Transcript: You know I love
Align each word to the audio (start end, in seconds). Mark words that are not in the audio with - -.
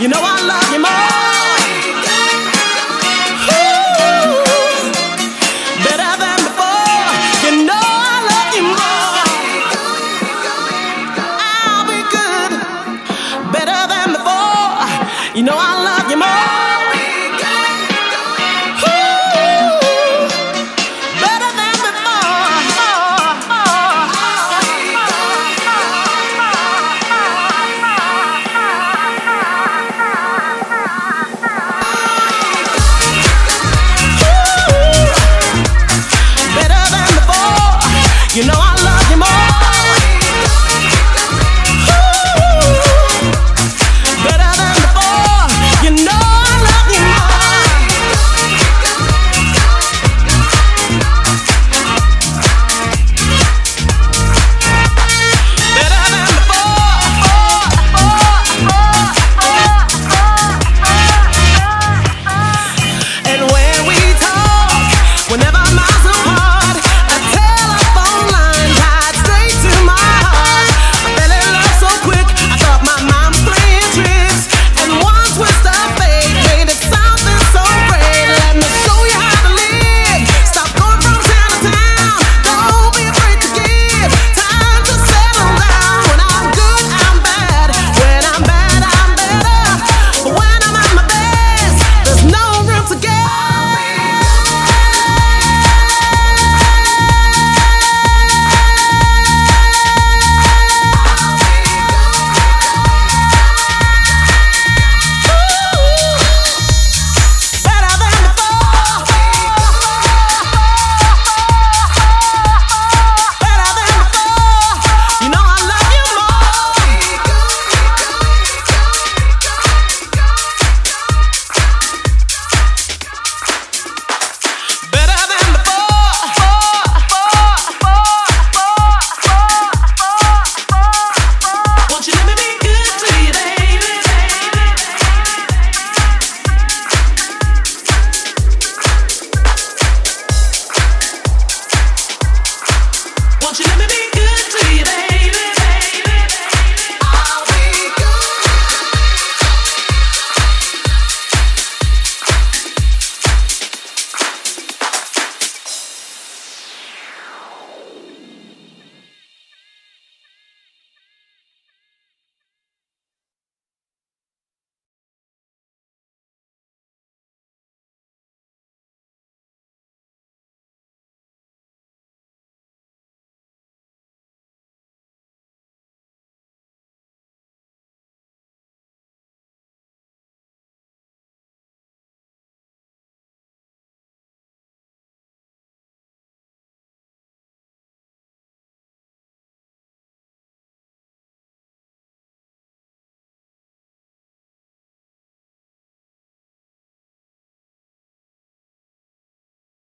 You 0.00 0.08
know 0.08 0.16
I 0.18 0.40
love 0.48 0.69